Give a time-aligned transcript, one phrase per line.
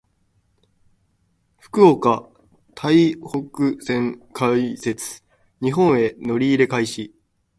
[1.59, 2.27] 福岡・
[2.73, 5.21] 台北線開設。
[5.61, 7.13] 日本への乗り入れ開始。